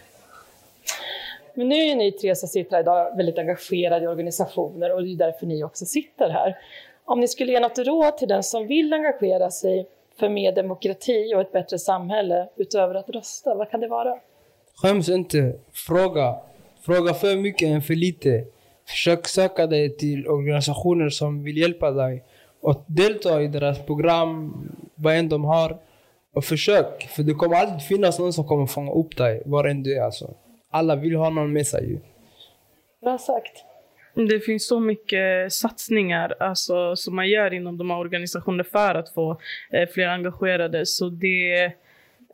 [1.54, 5.12] Men nu är ni tre som sitter här idag väldigt engagerade i organisationer och det
[5.12, 6.56] är därför ni också sitter här.
[7.04, 9.86] Om ni skulle ge något råd till den som vill engagera sig
[10.18, 14.18] för mer demokrati och ett bättre samhälle utöver att rösta, vad kan det vara?
[14.74, 15.58] Skäms inte.
[15.72, 16.36] Fråga.
[16.82, 18.44] Fråga för mycket än för lite.
[18.88, 22.24] Försök söka dig till organisationer som vill hjälpa dig.
[22.60, 24.54] Och delta i deras program,
[24.94, 25.78] vad än de har.
[26.34, 27.02] Och försök.
[27.02, 30.02] För det kommer alltid finnas någon som kommer fånga upp dig, var än du är
[30.02, 30.34] alltså.
[30.70, 31.98] Alla vill ha någon med sig ju.
[33.00, 33.64] Bra sagt.
[34.14, 39.14] Det finns så mycket satsningar alltså, som man gör inom de här organisationerna för att
[39.14, 40.86] få eh, fler engagerade.
[40.86, 41.72] Så det är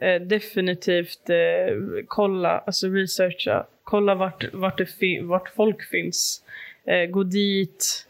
[0.00, 1.76] eh, definitivt eh,
[2.09, 6.42] kolla, alltså researcha, kolla vart, vart, det fi- vart folk finns.
[6.87, 8.07] Eh, gå dit,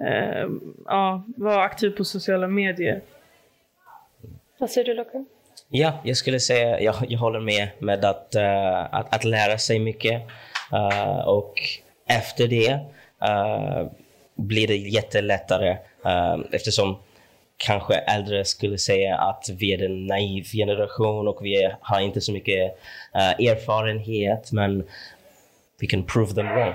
[0.00, 0.48] eh,
[0.86, 3.00] ja, var aktiv på sociala medier.
[4.58, 5.24] Vad säger du Luca?
[5.68, 9.78] Ja, jag skulle säga, jag, jag håller med med att, eh, att, att lära sig
[9.78, 10.22] mycket.
[10.72, 11.54] Eh, och
[12.06, 12.70] efter det
[13.22, 13.86] eh,
[14.34, 16.96] blir det jättelättare uh, eftersom
[17.56, 22.20] kanske äldre skulle säga att vi är en naiv generation och vi är, har inte
[22.20, 22.78] så mycket
[23.14, 24.88] uh, erfarenhet men
[25.80, 26.74] vi kan prove them wrong.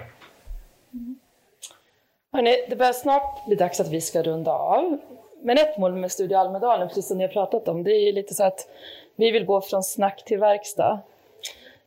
[2.33, 4.97] Hörrni, det börjar snart bli dags att vi ska runda av.
[5.41, 8.11] Men ett mål med Studio Almedalen, precis som ni har pratat om, det är ju
[8.11, 8.67] lite så att
[9.15, 10.99] vi vill gå från snack till verkstad.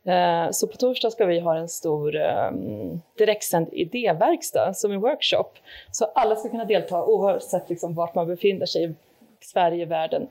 [0.05, 5.49] Eh, så på torsdag ska vi ha en stor um, direktsänd idéverkstad som en workshop.
[5.91, 8.95] Så alla ska kunna delta oavsett liksom vart man befinner sig i
[9.41, 10.27] Sverige, världen,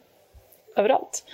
[0.77, 1.25] överallt.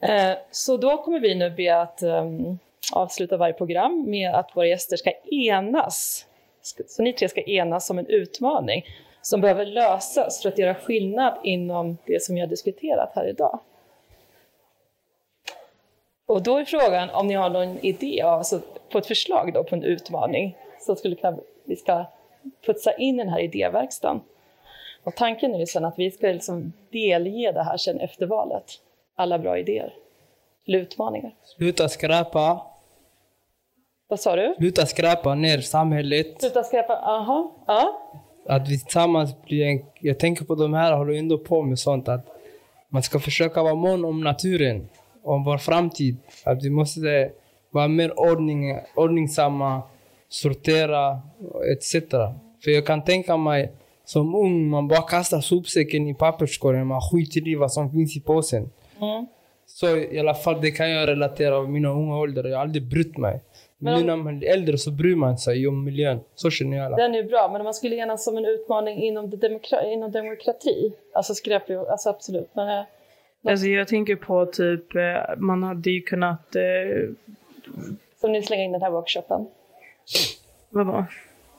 [0.00, 2.58] Eh, så då kommer vi nu be att um,
[2.92, 6.26] avsluta varje program med att våra gäster ska enas.
[6.86, 8.84] Så ni tre ska enas om en utmaning
[9.22, 13.60] som behöver lösas för att göra skillnad inom det som vi har diskuterat här idag.
[16.30, 18.60] Och då är frågan om ni har någon idé, alltså
[18.92, 22.04] på ett förslag då på en utmaning som skulle kunna, vi ska
[22.66, 24.20] putsa in den här idéverkstan.
[25.04, 28.64] Och tanken är ju sen att vi ska liksom delge det här sen efter valet.
[29.14, 29.94] Alla bra idéer.
[30.66, 31.34] Eller utmaningar.
[31.56, 32.62] Sluta skräpa.
[34.08, 34.54] Vad sa du?
[34.58, 36.40] Sluta skräpa ner samhället.
[36.40, 38.00] Sluta skräpa, aha, ja.
[38.46, 39.84] Att vi tillsammans blir en...
[40.00, 42.26] Jag tänker på de här håller ändå på med sånt att
[42.88, 44.88] man ska försöka vara mån om naturen,
[45.22, 46.16] om vår framtid.
[46.44, 47.30] Att vi måste
[47.70, 49.82] vara mer ordning, ordningsamma,
[50.28, 51.20] sortera
[51.72, 52.10] etc.
[52.64, 53.72] För jag kan tänka mig
[54.04, 58.20] som ung, man bara kastar sopsäcken i papperskorgen, man skiter i vad som finns i
[58.20, 58.70] påsen.
[59.00, 59.26] Mm.
[59.66, 62.44] Så i alla fall det kan jag relatera av mina unga ålder.
[62.44, 63.40] Jag har aldrig brytt mig.
[63.78, 66.20] Men, nu när man blir äldre så bryr man sig om miljön.
[66.34, 66.96] Så känner jag alla.
[66.96, 70.10] Den är bra, men om man skulle enas som en utmaning inom, det demokra inom
[70.10, 72.50] demokrati, alltså skräp, alltså absolut.
[72.52, 72.84] Men, eh,
[73.44, 76.62] Alltså jag tänker på typ, eh, man hade ju kunnat, eh,
[78.20, 79.46] som ni slänger in den här workshopen.
[80.70, 81.04] vadå?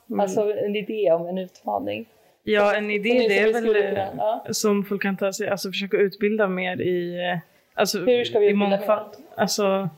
[0.10, 0.20] Mm.
[0.20, 2.06] Alltså en idé om en utmaning.
[2.44, 4.46] Ja, en idé det är väl eh, kunna- ja.
[4.54, 7.40] som folk kan ta sig, alltså försöka utbilda mer i, eh,
[7.74, 9.12] alltså Hur ska vi i mångfald.
[9.36, 9.90] Alltså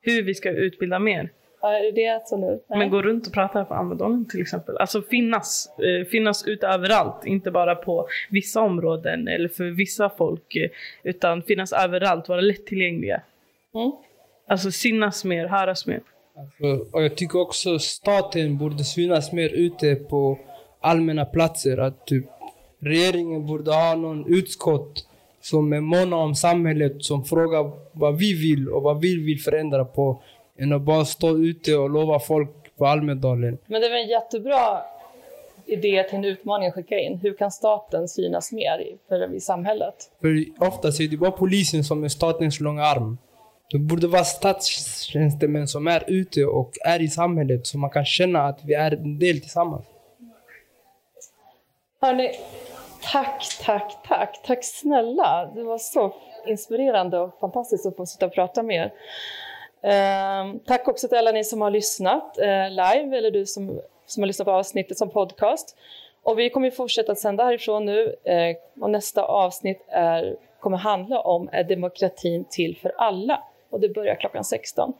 [0.00, 1.30] hur vi ska utbilda mer.
[1.60, 2.60] Ja, är det det alltså nu?
[2.68, 2.78] Nej.
[2.78, 4.76] Men gå runt och prata på Almedalen till exempel.
[4.76, 10.56] Alltså finnas, eh, finnas ute överallt, inte bara på vissa områden eller för vissa folk,
[10.56, 10.70] eh,
[11.02, 13.22] utan finnas överallt, vara lättillgängliga.
[13.74, 13.92] Mm.
[14.48, 16.00] Alltså synas mer, höras mer.
[16.36, 20.38] Alltså, Och jag tycker också staten borde synas mer ute på
[20.80, 21.78] allmänna platser.
[21.78, 22.24] Att typ
[22.80, 25.04] regeringen borde ha någon utskott
[25.40, 29.84] som är måna om samhället, som frågar vad vi vill och vad vi vill förändra
[29.84, 30.22] på.
[30.58, 33.58] Än att bara stå ute och lova folk på Almedalen.
[33.66, 34.82] Men det väl en jättebra
[35.66, 37.18] idé till en utmaning att skicka in.
[37.22, 40.10] Hur kan staten synas mer i, för, i samhället?
[40.20, 43.18] För oftast är det bara polisen som är statens långa arm.
[43.70, 48.42] Det borde vara statstjänstemän som är ute och är i samhället så man kan känna
[48.42, 49.84] att vi är en del tillsammans.
[52.00, 52.30] Hörni,
[53.12, 54.40] tack, tack, tack.
[54.46, 55.50] Tack snälla.
[55.54, 56.14] Det var så
[56.46, 58.92] inspirerande och fantastiskt att få sitta och prata med er.
[59.82, 64.22] Ehm, tack också till alla ni som har lyssnat eh, live eller du som, som
[64.22, 65.76] har lyssnat på avsnittet som podcast.
[66.22, 70.76] Och vi kommer ju fortsätta att sända härifrån nu eh, och nästa avsnitt är, kommer
[70.76, 73.42] handla om är demokratin till för alla?
[73.70, 74.92] Och det börjar klockan 16.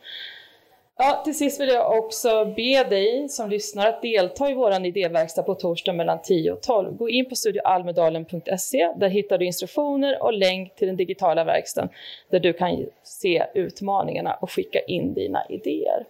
[1.00, 5.42] Ja, till sist vill jag också be dig som lyssnar att delta i vår idéverkstad
[5.42, 6.96] på torsdag mellan 10 och 12.
[6.96, 8.92] Gå in på studioalmedalen.se.
[8.96, 11.90] Där hittar du instruktioner och länk till den digitala verkstaden
[12.30, 16.06] där du kan se utmaningarna och skicka in dina idéer.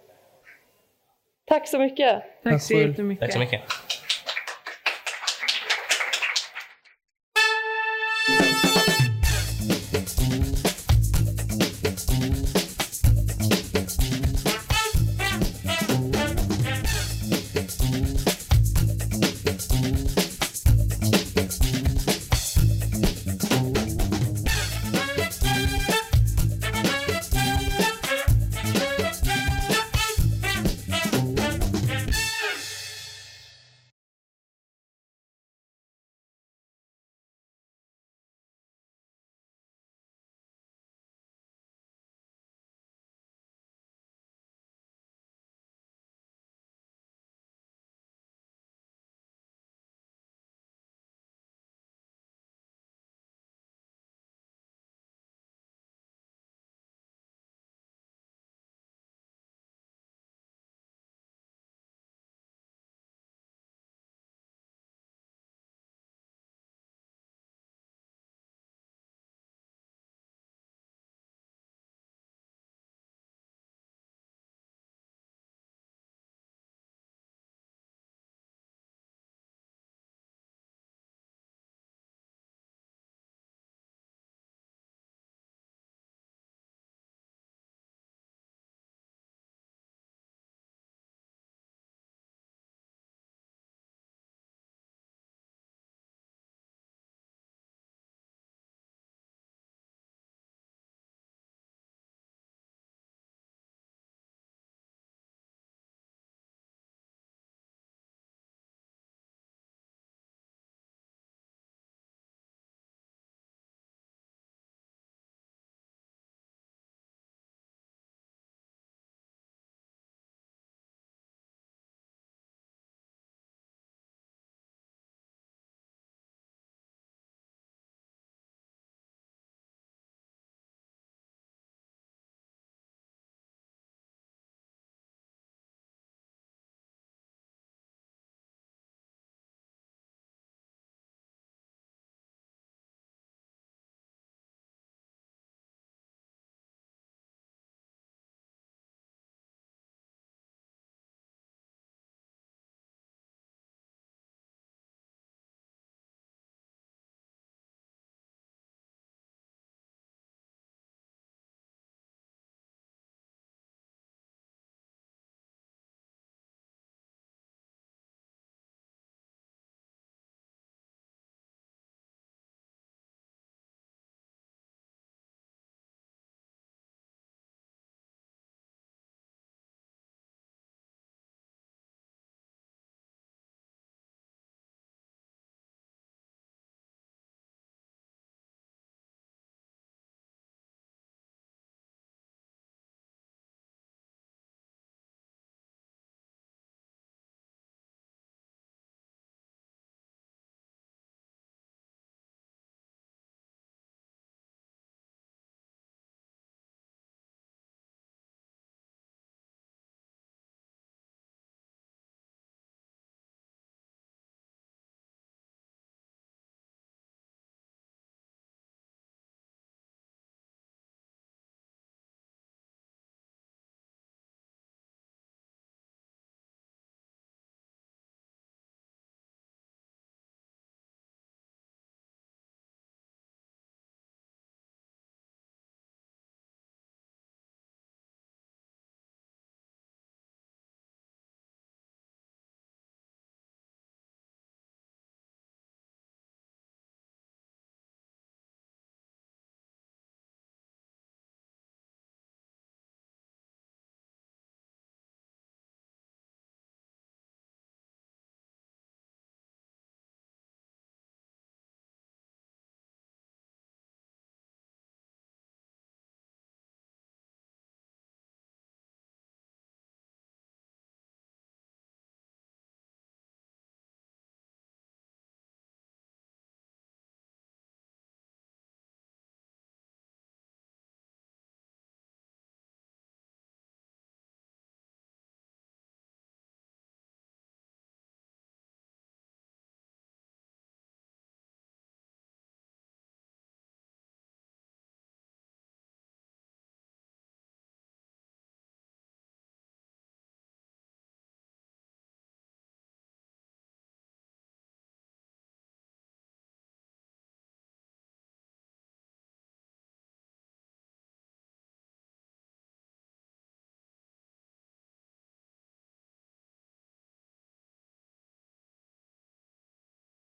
[1.45, 2.23] Tack så mycket!
[2.43, 3.21] Tack så jättemycket.
[3.21, 3.61] Tack så mycket.